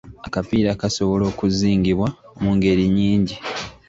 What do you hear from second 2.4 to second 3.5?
mu ngeri nnyingi.